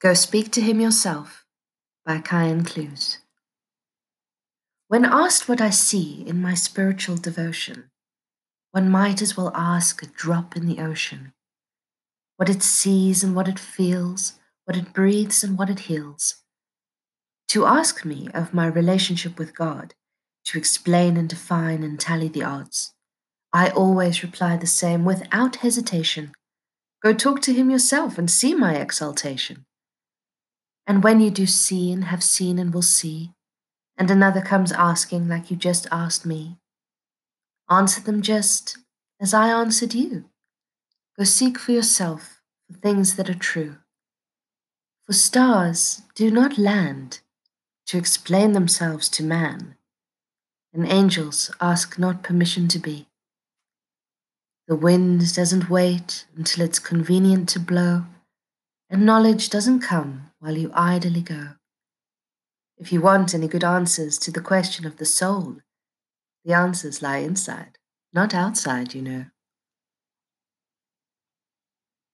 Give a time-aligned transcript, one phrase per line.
[0.00, 1.44] Go Speak to Him Yourself
[2.06, 3.18] by Kyan Clues.
[4.88, 7.90] When asked what I see in my spiritual devotion,
[8.70, 11.34] one might as well ask a drop in the ocean.
[12.38, 16.36] What it sees and what it feels, what it breathes and what it heals.
[17.48, 19.92] To ask me of my relationship with God,
[20.46, 22.94] to explain and define and tally the odds,
[23.52, 26.32] I always reply the same without hesitation.
[27.02, 29.66] Go talk to him yourself and see my exaltation.
[30.90, 33.30] And when you do see and have seen and will see,
[33.96, 36.56] and another comes asking like you just asked me,
[37.70, 38.76] answer them just
[39.20, 40.24] as I answered you.
[41.16, 43.76] Go seek for yourself for things that are true.
[45.04, 47.20] For stars do not land
[47.86, 49.76] to explain themselves to man,
[50.74, 53.06] and angels ask not permission to be.
[54.66, 58.06] The wind doesn't wait until it's convenient to blow,
[58.90, 61.50] and knowledge doesn't come while you idly go.
[62.76, 65.58] If you want any good answers to the question of the soul,
[66.44, 67.78] the answers lie inside,
[68.12, 69.26] not outside, you know.